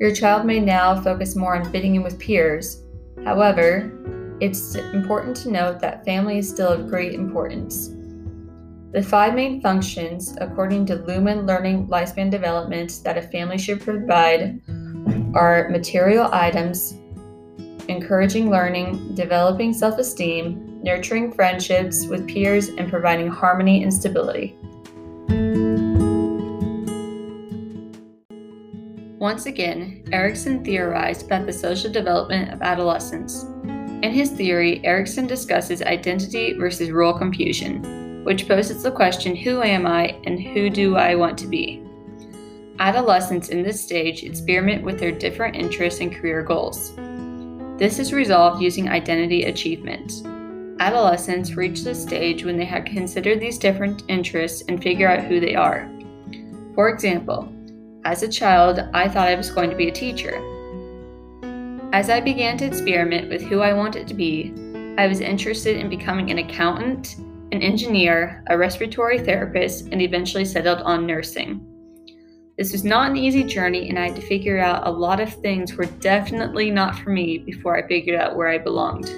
Your 0.00 0.14
child 0.14 0.46
may 0.46 0.60
now 0.60 0.98
focus 0.98 1.36
more 1.36 1.56
on 1.56 1.70
fitting 1.70 1.94
in 1.94 2.02
with 2.02 2.18
peers. 2.18 2.82
However, 3.24 3.92
it's 4.40 4.76
important 4.76 5.36
to 5.38 5.50
note 5.50 5.78
that 5.80 6.04
family 6.06 6.38
is 6.38 6.48
still 6.48 6.72
of 6.72 6.88
great 6.88 7.12
importance. 7.12 7.90
The 8.94 9.02
five 9.02 9.34
main 9.34 9.60
functions, 9.60 10.36
according 10.40 10.86
to 10.86 10.94
Lumen 10.94 11.46
Learning 11.46 11.88
Lifespan 11.88 12.30
Development, 12.30 13.00
that 13.02 13.18
a 13.18 13.22
family 13.22 13.58
should 13.58 13.80
provide 13.80 14.60
are 15.34 15.68
material 15.68 16.28
items, 16.32 16.92
encouraging 17.88 18.50
learning, 18.50 19.16
developing 19.16 19.72
self 19.72 19.98
esteem, 19.98 20.80
nurturing 20.84 21.32
friendships 21.32 22.06
with 22.06 22.28
peers, 22.28 22.68
and 22.68 22.88
providing 22.88 23.26
harmony 23.26 23.82
and 23.82 23.92
stability. 23.92 24.56
Once 29.18 29.46
again, 29.46 30.04
Erikson 30.12 30.64
theorized 30.64 31.26
about 31.26 31.46
the 31.46 31.52
social 31.52 31.90
development 31.90 32.52
of 32.52 32.62
adolescence. 32.62 33.42
In 34.04 34.12
his 34.12 34.30
theory, 34.30 34.80
Erikson 34.84 35.26
discusses 35.26 35.82
identity 35.82 36.52
versus 36.52 36.92
role 36.92 37.18
confusion, 37.18 38.03
which 38.24 38.48
poses 38.48 38.82
the 38.82 38.90
question 38.90 39.36
who 39.36 39.62
am 39.62 39.86
I 39.86 40.18
and 40.24 40.40
who 40.40 40.70
do 40.70 40.96
I 40.96 41.14
want 41.14 41.38
to 41.38 41.46
be? 41.46 41.82
Adolescents 42.80 43.50
in 43.50 43.62
this 43.62 43.80
stage 43.80 44.24
experiment 44.24 44.82
with 44.82 44.98
their 44.98 45.12
different 45.12 45.54
interests 45.54 46.00
and 46.00 46.14
career 46.14 46.42
goals. 46.42 46.94
This 47.78 47.98
is 47.98 48.12
resolved 48.12 48.62
using 48.62 48.88
identity 48.88 49.44
achievement. 49.44 50.22
Adolescents 50.80 51.54
reach 51.54 51.84
this 51.84 52.02
stage 52.02 52.44
when 52.44 52.56
they 52.56 52.64
have 52.64 52.84
considered 52.84 53.40
these 53.40 53.58
different 53.58 54.02
interests 54.08 54.64
and 54.68 54.82
figure 54.82 55.08
out 55.08 55.24
who 55.24 55.38
they 55.38 55.54
are. 55.54 55.88
For 56.74 56.88
example, 56.88 57.52
as 58.04 58.22
a 58.22 58.28
child, 58.28 58.80
I 58.92 59.08
thought 59.08 59.28
I 59.28 59.36
was 59.36 59.50
going 59.50 59.70
to 59.70 59.76
be 59.76 59.88
a 59.88 59.92
teacher. 59.92 60.42
As 61.92 62.10
I 62.10 62.20
began 62.20 62.58
to 62.58 62.64
experiment 62.64 63.28
with 63.28 63.42
who 63.42 63.60
I 63.60 63.72
wanted 63.72 64.08
to 64.08 64.14
be, 64.14 64.52
I 64.98 65.06
was 65.06 65.20
interested 65.20 65.76
in 65.76 65.88
becoming 65.88 66.30
an 66.30 66.38
accountant, 66.38 67.16
an 67.54 67.62
engineer, 67.62 68.42
a 68.48 68.58
respiratory 68.58 69.20
therapist, 69.20 69.88
and 69.92 70.02
eventually 70.02 70.44
settled 70.44 70.80
on 70.80 71.06
nursing. 71.06 71.64
This 72.58 72.72
was 72.72 72.84
not 72.84 73.10
an 73.10 73.16
easy 73.16 73.44
journey, 73.44 73.88
and 73.88 73.98
I 73.98 74.08
had 74.08 74.16
to 74.16 74.22
figure 74.22 74.58
out 74.58 74.86
a 74.86 74.90
lot 74.90 75.20
of 75.20 75.32
things 75.32 75.74
were 75.74 75.86
definitely 75.86 76.70
not 76.70 76.98
for 76.98 77.10
me 77.10 77.38
before 77.38 77.76
I 77.76 77.86
figured 77.86 78.20
out 78.20 78.36
where 78.36 78.48
I 78.48 78.58
belonged. 78.58 79.08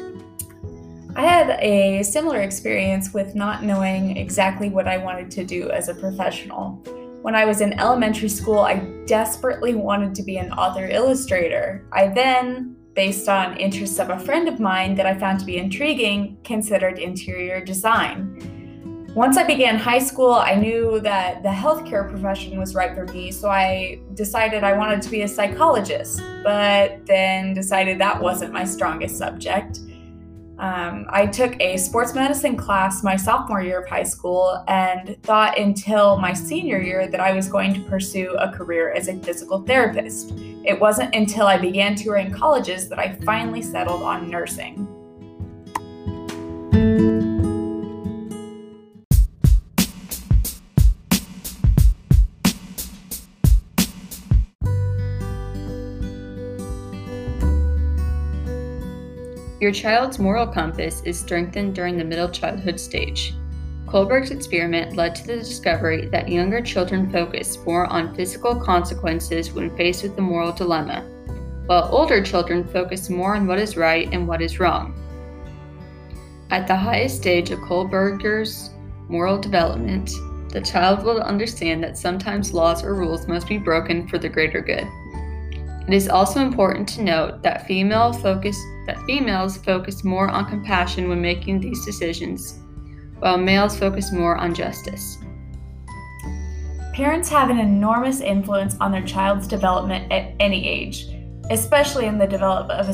I 1.16 1.22
had 1.22 1.58
a 1.60 2.02
similar 2.02 2.42
experience 2.42 3.14
with 3.14 3.34
not 3.34 3.64
knowing 3.64 4.18
exactly 4.18 4.68
what 4.68 4.86
I 4.86 4.98
wanted 4.98 5.30
to 5.32 5.44
do 5.44 5.70
as 5.70 5.88
a 5.88 5.94
professional. 5.94 6.82
When 7.22 7.34
I 7.34 7.46
was 7.46 7.62
in 7.62 7.72
elementary 7.80 8.28
school, 8.28 8.58
I 8.58 8.80
desperately 9.06 9.74
wanted 9.74 10.14
to 10.14 10.22
be 10.22 10.36
an 10.36 10.52
author 10.52 10.86
illustrator. 10.86 11.86
I 11.90 12.08
then, 12.08 12.75
based 12.96 13.28
on 13.28 13.56
interests 13.58 14.00
of 14.00 14.10
a 14.10 14.18
friend 14.18 14.48
of 14.48 14.58
mine 14.58 14.96
that 14.96 15.06
I 15.06 15.16
found 15.16 15.38
to 15.40 15.46
be 15.46 15.58
intriguing, 15.58 16.38
considered 16.42 16.98
interior 16.98 17.62
design. 17.64 19.12
Once 19.14 19.36
I 19.36 19.44
began 19.44 19.76
high 19.78 19.98
school, 19.98 20.32
I 20.34 20.56
knew 20.56 21.00
that 21.00 21.42
the 21.42 21.48
healthcare 21.48 22.10
profession 22.10 22.58
was 22.58 22.74
right 22.74 22.94
for 22.94 23.06
me, 23.06 23.30
so 23.30 23.48
I 23.48 24.00
decided 24.14 24.64
I 24.64 24.76
wanted 24.76 25.00
to 25.02 25.10
be 25.10 25.22
a 25.22 25.28
psychologist, 25.28 26.22
but 26.42 27.04
then 27.06 27.54
decided 27.54 27.98
that 28.00 28.20
wasn't 28.20 28.52
my 28.52 28.64
strongest 28.64 29.16
subject. 29.16 29.78
Um, 30.58 31.06
I 31.10 31.26
took 31.26 31.60
a 31.60 31.76
sports 31.76 32.14
medicine 32.14 32.56
class 32.56 33.02
my 33.02 33.16
sophomore 33.16 33.62
year 33.62 33.80
of 33.82 33.88
high 33.88 34.04
school 34.04 34.64
and 34.68 35.20
thought 35.22 35.58
until 35.58 36.16
my 36.16 36.32
senior 36.32 36.80
year 36.80 37.08
that 37.08 37.20
I 37.20 37.32
was 37.32 37.48
going 37.48 37.74
to 37.74 37.80
pursue 37.80 38.34
a 38.38 38.50
career 38.50 38.92
as 38.92 39.08
a 39.08 39.16
physical 39.16 39.62
therapist. 39.62 40.32
It 40.64 40.80
wasn't 40.80 41.14
until 41.14 41.46
I 41.46 41.58
began 41.58 41.94
touring 41.94 42.32
colleges 42.32 42.88
that 42.88 42.98
I 42.98 43.16
finally 43.16 43.60
settled 43.60 44.02
on 44.02 44.30
nursing. 44.30 44.95
Your 59.66 59.72
child's 59.72 60.20
moral 60.20 60.46
compass 60.46 61.02
is 61.04 61.18
strengthened 61.18 61.74
during 61.74 61.98
the 61.98 62.04
middle 62.04 62.28
childhood 62.28 62.78
stage. 62.78 63.34
Kohlberg's 63.86 64.30
experiment 64.30 64.94
led 64.94 65.16
to 65.16 65.26
the 65.26 65.38
discovery 65.38 66.06
that 66.06 66.28
younger 66.28 66.60
children 66.60 67.10
focus 67.10 67.58
more 67.66 67.84
on 67.86 68.14
physical 68.14 68.54
consequences 68.54 69.50
when 69.50 69.76
faced 69.76 70.04
with 70.04 70.16
a 70.18 70.22
moral 70.22 70.52
dilemma, 70.52 71.04
while 71.66 71.88
older 71.90 72.22
children 72.22 72.62
focus 72.62 73.10
more 73.10 73.34
on 73.34 73.48
what 73.48 73.58
is 73.58 73.76
right 73.76 74.08
and 74.12 74.28
what 74.28 74.40
is 74.40 74.60
wrong. 74.60 74.94
At 76.52 76.68
the 76.68 76.76
highest 76.76 77.16
stage 77.16 77.50
of 77.50 77.58
Kohlberger's 77.58 78.70
moral 79.08 79.36
development, 79.36 80.12
the 80.50 80.60
child 80.60 81.02
will 81.02 81.20
understand 81.20 81.82
that 81.82 81.98
sometimes 81.98 82.54
laws 82.54 82.84
or 82.84 82.94
rules 82.94 83.26
must 83.26 83.48
be 83.48 83.58
broken 83.58 84.06
for 84.06 84.18
the 84.18 84.28
greater 84.28 84.60
good. 84.60 84.86
It 85.88 85.94
is 85.94 86.08
also 86.08 86.40
important 86.40 86.88
to 86.90 87.02
note 87.02 87.42
that 87.42 87.66
female 87.66 88.12
focus 88.12 88.56
that 88.86 89.02
females 89.04 89.56
focus 89.56 90.04
more 90.04 90.28
on 90.28 90.48
compassion 90.48 91.08
when 91.08 91.20
making 91.20 91.60
these 91.60 91.84
decisions, 91.84 92.58
while 93.18 93.36
males 93.36 93.78
focus 93.78 94.12
more 94.12 94.36
on 94.36 94.54
justice. 94.54 95.18
Parents 96.92 97.28
have 97.28 97.50
an 97.50 97.58
enormous 97.58 98.20
influence 98.20 98.76
on 98.80 98.90
their 98.90 99.04
child's 99.04 99.46
development 99.46 100.10
at 100.12 100.34
any 100.40 100.66
age, 100.66 101.08
especially 101.50 102.06
in 102.06 102.16
the 102.18 102.26
development 102.26 102.80
of 102.80 102.88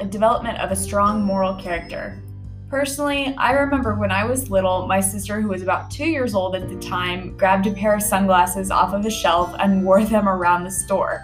a 0.00 0.04
development 0.04 0.58
of 0.58 0.72
a 0.72 0.76
strong 0.76 1.22
moral 1.22 1.54
character. 1.54 2.22
Personally, 2.68 3.34
I 3.38 3.52
remember 3.52 3.94
when 3.94 4.10
I 4.10 4.24
was 4.24 4.50
little, 4.50 4.86
my 4.86 5.00
sister, 5.00 5.40
who 5.40 5.48
was 5.48 5.62
about 5.62 5.90
two 5.90 6.06
years 6.06 6.34
old 6.34 6.56
at 6.56 6.68
the 6.68 6.76
time, 6.76 7.36
grabbed 7.36 7.66
a 7.66 7.72
pair 7.72 7.94
of 7.94 8.02
sunglasses 8.02 8.70
off 8.70 8.92
of 8.92 9.06
a 9.06 9.10
shelf 9.10 9.54
and 9.60 9.84
wore 9.84 10.04
them 10.04 10.28
around 10.28 10.64
the 10.64 10.70
store. 10.70 11.22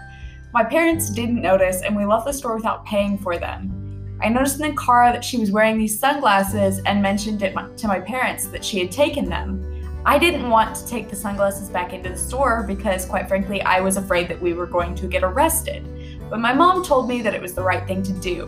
My 0.55 0.63
parents 0.63 1.09
didn't 1.09 1.41
notice, 1.41 1.81
and 1.81 1.97
we 1.97 2.05
left 2.05 2.27
the 2.27 2.33
store 2.33 2.55
without 2.55 2.85
paying 2.85 3.17
for 3.17 3.39
them. 3.39 4.19
I 4.21 4.29
noticed 4.29 4.61
in 4.61 4.69
the 4.69 4.77
car 4.77 5.11
that 5.11 5.25
she 5.25 5.39
was 5.39 5.51
wearing 5.51 5.79
these 5.79 5.99
sunglasses 5.99 6.83
and 6.85 7.01
mentioned 7.01 7.43
it 7.43 7.55
to 7.79 7.89
my 7.89 7.99
parents 7.99 8.49
that 8.49 8.63
she 8.63 8.79
had 8.79 8.93
taken 8.93 9.31
them. 9.31 10.03
I 10.05 10.19
didn't 10.19 10.51
want 10.51 10.77
to 10.77 10.87
take 10.87 11.09
the 11.09 11.17
sunglasses 11.17 11.71
back 11.71 11.95
into 11.95 12.11
the 12.11 12.19
store 12.19 12.65
because, 12.65 13.07
quite 13.07 13.29
frankly, 13.29 13.63
I 13.63 13.81
was 13.81 13.97
afraid 13.97 14.29
that 14.29 14.43
we 14.43 14.53
were 14.53 14.67
going 14.67 14.95
to 14.97 15.07
get 15.07 15.25
arrested. 15.25 15.89
But 16.29 16.41
my 16.41 16.53
mom 16.53 16.85
told 16.85 17.09
me 17.09 17.23
that 17.23 17.35
it 17.35 17.41
was 17.41 17.55
the 17.55 17.63
right 17.63 17.87
thing 17.87 18.03
to 18.03 18.13
do. 18.13 18.47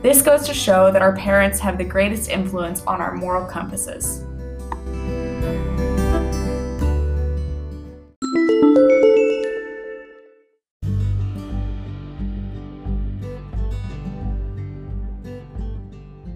This 0.00 0.22
goes 0.22 0.46
to 0.46 0.54
show 0.54 0.92
that 0.92 1.02
our 1.02 1.16
parents 1.16 1.58
have 1.58 1.76
the 1.76 1.84
greatest 1.84 2.30
influence 2.30 2.84
on 2.84 3.00
our 3.00 3.14
moral 3.16 3.48
compasses. 3.48 4.24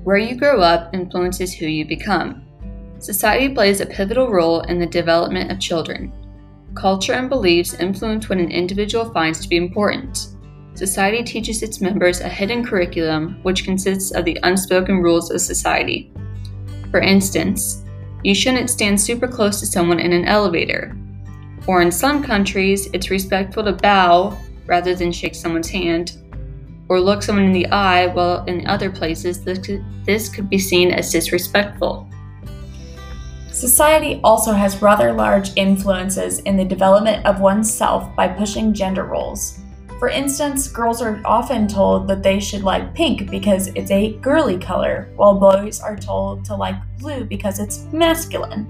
Where 0.07 0.19
you 0.19 0.37
grow 0.37 0.61
up 0.61 0.95
influences 0.95 1.53
who 1.53 1.67
you 1.67 1.85
become. 1.85 2.45
Society 3.01 3.53
plays 3.53 3.81
a 3.81 3.87
pivotal 3.87 4.31
role 4.31 4.61
in 4.61 4.79
the 4.79 4.87
development 4.87 5.51
of 5.51 5.59
children. 5.59 6.13
Culture 6.77 7.15
and 7.15 7.29
beliefs 7.29 7.75
influence 7.75 8.29
what 8.29 8.39
an 8.39 8.53
individual 8.53 9.13
finds 9.13 9.41
to 9.41 9.49
be 9.49 9.57
important. 9.57 10.29
society 10.75 11.25
teaches 11.25 11.61
its 11.61 11.81
members 11.81 12.21
a 12.21 12.29
hidden 12.29 12.65
curriculum 12.65 13.41
which 13.43 13.65
consists 13.65 14.13
of 14.13 14.25
the 14.25 14.39
unspoken 14.45 15.03
rules 15.03 15.33
of 15.33 15.41
society. 15.41 16.13
For 16.93 17.01
instance, 17.01 17.83
you 18.23 18.33
shouldn't 18.33 18.71
stand 18.71 19.01
super 19.01 19.27
close 19.27 19.59
to 19.59 19.67
someone 19.67 19.99
in 19.99 20.13
an 20.13 20.27
elevator. 20.27 20.97
Or 21.67 21.83
in 21.83 21.91
some 21.91 22.23
countries, 22.23 22.87
it's 22.93 23.11
respectful 23.11 23.65
to 23.65 23.73
bow 23.73 24.39
rather 24.67 24.95
than 24.95 25.11
shake 25.11 25.35
someone's 25.35 25.69
hand, 25.69 26.19
or 26.89 27.01
look 27.01 27.23
someone 27.23 27.45
in 27.45 27.53
the 27.53 27.67
eye, 27.67 28.07
while 28.07 28.45
in 28.45 28.67
other 28.67 28.91
places, 28.91 29.43
this 29.43 29.59
could, 29.59 29.85
this 30.05 30.29
could 30.29 30.49
be 30.49 30.59
seen 30.59 30.93
as 30.93 31.11
disrespectful. 31.11 32.09
Society 33.51 34.21
also 34.23 34.53
has 34.53 34.83
rather 34.83 35.13
large 35.13 35.51
influences 35.57 36.41
in 36.41 36.57
the 36.57 36.65
development 36.65 37.25
of 37.25 37.41
oneself 37.41 38.15
by 38.15 38.29
pushing 38.29 38.75
gender 38.75 39.05
roles. 39.05 39.61
For 39.99 40.09
instance, 40.11 40.69
girls 40.69 41.01
are 41.01 41.23
often 41.25 41.67
told 41.67 42.07
that 42.09 42.23
they 42.23 42.39
should 42.39 42.63
like 42.63 42.95
pink 42.95 43.31
because 43.31 43.69
it's 43.69 43.91
a 43.91 44.13
girly 44.19 44.59
color, 44.59 45.11
while 45.17 45.41
boys 45.41 45.81
are 45.81 45.97
told 45.97 46.45
to 46.45 46.55
like 46.55 46.77
blue 46.99 47.25
because 47.25 47.59
it's 47.59 47.85
masculine. 47.93 48.69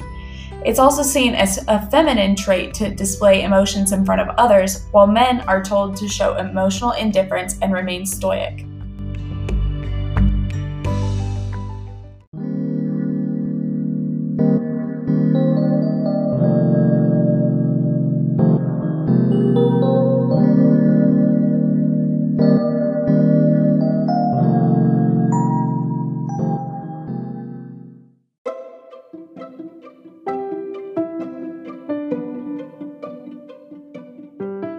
It's 0.65 0.79
also 0.79 1.03
seen 1.03 1.35
as 1.35 1.65
a 1.69 1.87
feminine 1.91 2.35
trait 2.35 2.75
to 2.75 2.95
display 2.95 3.43
emotions 3.43 3.93
in 3.93 4.05
front 4.05 4.21
of 4.21 4.29
others, 4.37 4.87
while 4.91 5.07
men 5.07 5.41
are 5.43 5.63
told 5.63 5.97
to 5.97 6.09
show 6.09 6.37
emotional 6.37 6.93
indifference 6.93 7.57
and 7.63 7.73
remain 7.73 8.05
stoic. 8.05 8.67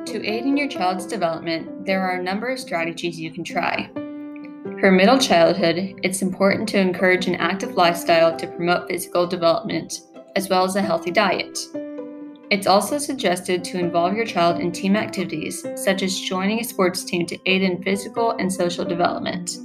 To 0.08 0.26
aid 0.26 0.46
in 0.46 0.56
your 0.56 0.70
child's 0.70 1.06
development, 1.06 1.86
there 1.86 2.02
are 2.02 2.18
a 2.18 2.24
number 2.24 2.48
of 2.48 2.60
strategies 2.60 3.20
you 3.20 3.30
can 3.30 3.44
try. 3.44 3.90
For 4.80 4.90
middle 4.90 5.18
childhood, 5.18 6.00
it's 6.02 6.22
important 6.22 6.70
to 6.70 6.80
encourage 6.80 7.28
an 7.28 7.36
active 7.36 7.76
lifestyle 7.76 8.34
to 8.38 8.48
promote 8.48 8.88
physical 8.88 9.28
development, 9.28 10.00
as 10.38 10.48
well 10.48 10.64
as 10.64 10.78
a 10.78 10.82
healthy 10.82 11.12
diet. 11.12 11.60
It's 12.50 12.68
also 12.68 12.98
suggested 12.98 13.66
to 13.66 13.80
involve 13.80 14.16
your 14.16 14.26
child 14.26 14.62
in 14.62 14.72
team 14.72 14.96
activities, 14.96 15.66
such 15.76 16.04
as 16.04 16.18
joining 16.22 16.62
a 16.62 16.64
sports 16.64 17.04
team 17.04 17.26
to 17.26 17.38
aid 17.46 17.62
in 17.62 17.84
physical 17.84 18.32
and 18.32 18.52
social 18.52 18.86
development. 18.86 19.58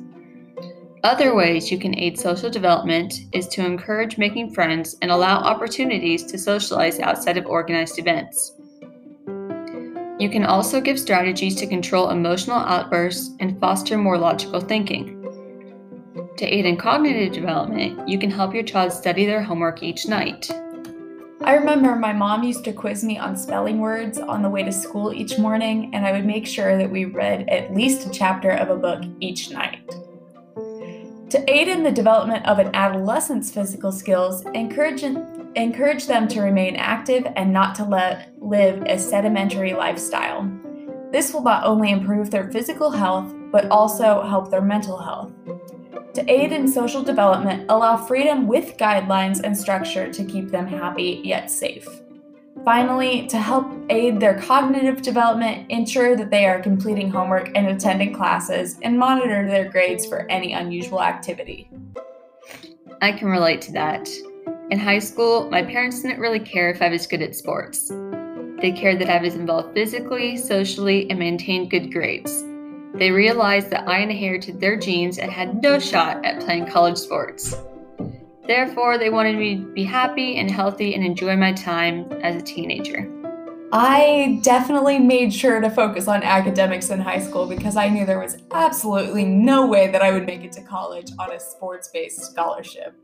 Other 1.05 1.37
ways 1.37 1.71
you 1.71 1.79
can 1.79 1.97
aid 1.97 2.19
social 2.19 2.51
development 2.51 3.15
is 3.31 3.47
to 3.49 3.65
encourage 3.65 4.19
making 4.19 4.55
friends 4.55 4.97
and 5.03 5.13
allow 5.13 5.39
opportunities 5.39 6.25
to 6.25 6.37
socialize 6.37 6.99
outside 6.99 7.37
of 7.37 7.47
organized 7.47 8.01
events. 8.01 8.55
You 10.23 10.31
can 10.31 10.45
also 10.45 10.81
give 10.81 11.01
strategies 11.01 11.57
to 11.57 11.67
control 11.67 12.11
emotional 12.11 12.59
outbursts 12.59 13.35
and 13.41 13.59
foster 13.59 13.99
more 13.99 14.17
logical 14.17 14.61
thinking. 14.61 15.21
To 16.37 16.47
aid 16.47 16.65
in 16.65 16.77
cognitive 16.77 17.33
development, 17.33 18.09
you 18.09 18.21
can 18.21 18.31
help 18.31 18.55
your 18.55 18.63
child 18.63 18.93
study 18.93 19.27
their 19.27 19.43
homework 19.43 19.83
each 19.83 20.07
night. 20.07 20.49
I 21.41 21.55
remember 21.55 21.97
my 21.97 22.13
mom 22.13 22.45
used 22.45 22.63
to 22.67 22.73
quiz 22.73 23.03
me 23.03 23.19
on 23.19 23.37
spelling 23.37 23.81
words 23.81 24.17
on 24.17 24.43
the 24.43 24.49
way 24.49 24.63
to 24.63 24.71
school 24.71 25.13
each 25.13 25.41
morning, 25.41 25.91
and 25.93 26.07
I 26.07 26.13
would 26.13 26.25
make 26.25 26.47
sure 26.47 26.79
that 26.79 26.89
we 26.89 27.05
read 27.05 27.49
at 27.49 27.75
least 27.75 28.07
a 28.07 28.11
chapter 28.11 28.51
of 28.51 28.71
a 28.71 28.77
book 28.77 29.03
each 29.19 29.51
night. 29.51 29.91
To 31.31 31.45
aid 31.49 31.67
in 31.67 31.83
the 31.83 31.91
development 31.91 32.47
of 32.47 32.61
an 32.61 32.73
adolescent's 32.77 33.51
physical 33.51 33.91
skills, 33.91 34.45
encourage, 34.55 35.03
encourage 35.55 36.07
them 36.07 36.29
to 36.29 36.41
remain 36.41 36.77
active 36.77 37.27
and 37.37 37.53
not 37.53 37.75
to 37.77 37.85
let, 37.85 38.33
live 38.41 38.83
a 38.87 38.99
sedimentary 38.99 39.75
lifestyle. 39.75 40.51
This 41.11 41.35
will 41.35 41.43
not 41.43 41.65
only 41.65 41.91
improve 41.91 42.31
their 42.31 42.51
physical 42.51 42.91
health, 42.91 43.35
but 43.51 43.71
also 43.71 44.23
help 44.23 44.51
their 44.51 44.63
mental 44.63 44.97
health. 44.97 45.33
To 46.15 46.31
aid 46.31 46.53
in 46.53 46.69
social 46.69 47.03
development, 47.03 47.67
allow 47.69 47.97
freedom 47.97 48.47
with 48.47 48.77
guidelines 48.77 49.41
and 49.43 49.57
structure 49.57 50.13
to 50.13 50.25
keep 50.25 50.51
them 50.51 50.67
happy 50.67 51.21
yet 51.25 51.51
safe. 51.51 51.87
Finally, 52.65 53.27
to 53.27 53.39
help 53.39 53.73
aid 53.91 54.21
their 54.21 54.39
cognitive 54.39 55.03
development, 55.03 55.71
ensure 55.71 56.17
that 56.17 56.31
they 56.31 56.47
are 56.47 56.61
completing 56.61 57.11
homework 57.11 57.51
and 57.57 57.67
attending 57.67 58.15
classes, 58.15 58.79
and 58.83 58.99
monitor 58.99 59.47
their 59.47 59.69
grades 59.69 60.07
for 60.07 60.31
any 60.31 60.53
unusual 60.53 61.03
activity. 61.03 61.69
I 63.01 63.13
can 63.13 63.29
relate 63.29 63.61
to 63.63 63.73
that. 63.73 64.09
In 64.73 64.79
high 64.79 65.01
school, 65.01 65.51
my 65.51 65.63
parents 65.63 66.01
didn't 66.01 66.19
really 66.19 66.41
care 66.41 66.71
if 66.71 66.81
I 66.81 66.89
was 66.89 67.07
good 67.07 67.21
at 67.21 67.37
sports. 67.37 67.89
They 68.63 68.73
cared 68.75 69.01
that 69.01 69.11
I 69.11 69.21
was 69.21 69.35
involved 69.35 69.75
physically, 69.75 70.39
socially, 70.39 71.11
and 71.11 71.19
maintained 71.19 71.71
good 71.71 71.93
grades. 71.93 72.43
They 72.95 73.11
realized 73.11 73.69
that 73.69 73.87
I 73.87 73.99
inherited 73.99 74.63
their 74.63 74.79
genes 74.79 75.19
and 75.19 75.31
had 75.31 75.63
no 75.63 75.79
shot 75.79 76.25
at 76.25 76.41
playing 76.41 76.69
college 76.69 76.97
sports. 76.97 77.55
Therefore, 78.47 78.97
they 78.97 79.11
wanted 79.11 79.37
me 79.37 79.57
to 79.57 79.73
be 79.75 79.85
happy 79.85 80.37
and 80.37 80.51
healthy 80.51 80.95
and 80.95 81.05
enjoy 81.05 81.37
my 81.37 81.53
time 81.53 82.11
as 82.23 82.37
a 82.37 82.43
teenager. 82.43 83.07
I 83.75 84.41
definitely 84.43 84.99
made 84.99 85.35
sure 85.35 85.61
to 85.61 85.69
focus 85.69 86.09
on 86.09 86.23
academics 86.23 86.89
in 86.89 86.99
high 86.99 87.21
school 87.21 87.47
because 87.47 87.77
I 87.77 87.91
knew 87.91 88.07
there 88.07 88.21
was 88.21 88.39
absolutely 88.53 89.27
no 89.27 89.67
way 89.67 89.89
that 89.89 90.01
I 90.01 90.13
would 90.13 90.25
make 90.25 90.45
it 90.45 90.53
to 90.53 90.63
college 90.63 91.11
on 91.19 91.31
a 91.31 91.39
sports 91.39 91.91
based 91.93 92.23
scholarship. 92.23 92.95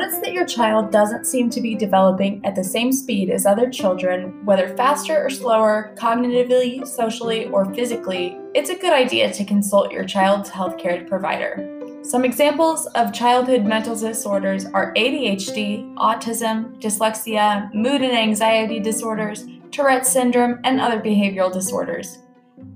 Notice 0.00 0.20
that 0.20 0.32
your 0.32 0.46
child 0.46 0.90
doesn't 0.90 1.26
seem 1.26 1.50
to 1.50 1.60
be 1.60 1.74
developing 1.74 2.40
at 2.42 2.54
the 2.54 2.64
same 2.64 2.90
speed 2.90 3.28
as 3.28 3.44
other 3.44 3.68
children, 3.68 4.42
whether 4.46 4.74
faster 4.74 5.22
or 5.22 5.28
slower, 5.28 5.94
cognitively, 5.94 6.86
socially, 6.86 7.48
or 7.48 7.66
physically. 7.74 8.38
It's 8.54 8.70
a 8.70 8.78
good 8.78 8.94
idea 8.94 9.30
to 9.30 9.44
consult 9.44 9.92
your 9.92 10.06
child's 10.06 10.48
healthcare 10.48 11.06
provider. 11.06 12.00
Some 12.02 12.24
examples 12.24 12.86
of 12.94 13.12
childhood 13.12 13.66
mental 13.66 13.94
disorders 13.94 14.64
are 14.64 14.94
ADHD, 14.94 15.94
autism, 15.96 16.80
dyslexia, 16.80 17.70
mood 17.74 18.00
and 18.00 18.16
anxiety 18.16 18.80
disorders, 18.80 19.44
Tourette's 19.70 20.10
syndrome, 20.10 20.60
and 20.64 20.80
other 20.80 20.98
behavioral 20.98 21.52
disorders. 21.52 22.20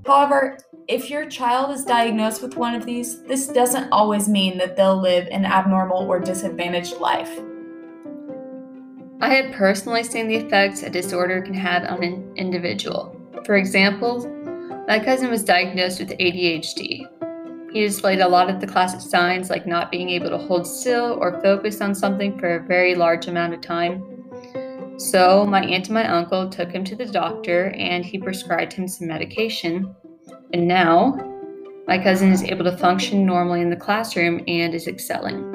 However, 0.05 0.59
if 0.87 1.09
your 1.09 1.27
child 1.27 1.75
is 1.75 1.85
diagnosed 1.85 2.43
with 2.43 2.57
one 2.57 2.75
of 2.75 2.85
these, 2.85 3.23
this 3.23 3.47
doesn't 3.47 3.91
always 3.91 4.29
mean 4.29 4.59
that 4.59 4.77
they'll 4.77 5.01
live 5.01 5.27
an 5.31 5.47
abnormal 5.47 6.07
or 6.07 6.21
disadvantaged 6.21 6.99
life. 6.99 7.31
I 9.21 9.33
have 9.35 9.55
personally 9.55 10.03
seen 10.03 10.29
the 10.29 10.37
effects 10.37 10.83
a 10.83 10.91
disorder 10.91 11.41
can 11.41 11.55
have 11.55 11.85
on 11.85 12.03
an 12.03 12.33
individual. 12.37 13.19
For 13.47 13.57
example, 13.57 14.29
my 14.87 15.03
cousin 15.03 15.31
was 15.31 15.43
diagnosed 15.43 16.01
with 16.01 16.11
ADHD. 16.11 17.07
He 17.73 17.81
displayed 17.81 18.21
a 18.21 18.29
lot 18.29 18.51
of 18.51 18.61
the 18.61 18.67
classic 18.67 19.01
signs 19.01 19.49
like 19.49 19.67
not 19.67 19.91
being 19.91 20.11
able 20.11 20.29
to 20.31 20.39
hold 20.39 20.67
still 20.67 21.17
or 21.19 21.41
focus 21.41 21.81
on 21.81 21.95
something 21.95 22.39
for 22.39 22.57
a 22.57 22.63
very 22.63 22.95
large 22.95 23.27
amount 23.27 23.55
of 23.55 23.63
time. 23.63 24.05
So, 24.99 25.45
my 25.45 25.65
aunt 25.65 25.87
and 25.87 25.95
my 25.95 26.07
uncle 26.07 26.49
took 26.49 26.71
him 26.71 26.85
to 26.85 26.95
the 26.95 27.07
doctor 27.07 27.71
and 27.71 28.05
he 28.05 28.19
prescribed 28.19 28.75
him 28.75 28.87
some 28.87 29.09
medication 29.09 29.95
and 30.55 30.69
now, 30.69 31.19
my 31.89 31.99
cousin 31.99 32.31
is 32.31 32.45
able 32.45 32.63
to 32.63 32.77
function 32.77 33.27
normally 33.27 33.61
in 33.61 33.71
the 33.71 33.77
classroom 33.77 34.41
and 34.47 34.73
is 34.73 34.87
excelling. 34.87 35.51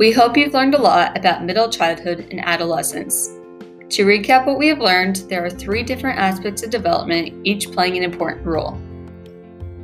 We 0.00 0.10
hope 0.10 0.36
you've 0.36 0.52
learned 0.52 0.74
a 0.74 0.78
lot 0.78 1.16
about 1.16 1.44
middle 1.44 1.68
childhood 1.68 2.26
and 2.32 2.44
adolescence. 2.44 3.28
To 3.90 4.04
recap 4.04 4.46
what 4.46 4.58
we 4.58 4.66
have 4.66 4.80
learned, 4.80 5.18
there 5.28 5.44
are 5.44 5.50
three 5.50 5.84
different 5.84 6.18
aspects 6.18 6.64
of 6.64 6.70
development, 6.70 7.46
each 7.46 7.70
playing 7.70 7.96
an 7.96 8.02
important 8.02 8.44
role. 8.44 8.76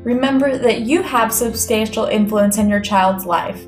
Remember 0.04 0.56
that 0.56 0.80
you 0.80 1.02
have 1.02 1.32
substantial 1.32 2.06
influence 2.06 2.56
in 2.56 2.68
your 2.68 2.80
child's 2.80 3.26
life. 3.26 3.66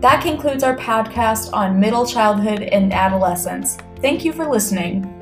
That 0.00 0.22
concludes 0.22 0.62
our 0.62 0.76
podcast 0.76 1.52
on 1.52 1.80
middle 1.80 2.06
childhood 2.06 2.62
and 2.62 2.92
adolescence. 2.92 3.78
Thank 4.00 4.24
you 4.24 4.32
for 4.32 4.48
listening. 4.48 5.13